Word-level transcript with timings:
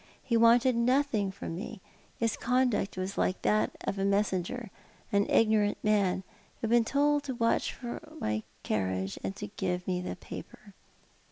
He 0.23 0.35
wanted 0.35 0.75
nothing 0.75 1.29
from 1.31 1.53
me. 1.55 1.79
His 2.17 2.35
conduct 2.35 2.97
was 2.97 3.19
like 3.19 3.39
that 3.43 3.69
of 3.81 3.99
a 3.99 4.03
messenger— 4.03 4.71
an 5.13 5.29
ignorant 5.29 5.77
man— 5.83 6.23
who 6.61 6.61
had 6.61 6.71
been 6.71 6.85
told 6.85 7.21
to 7.25 7.35
watch 7.35 7.71
for 7.71 7.99
my 8.19 8.41
carriage 8.63 9.19
and 9.23 9.35
to 9.35 9.45
give 9.57 9.85
me 9.85 10.01
that 10.01 10.19
paper." 10.19 10.73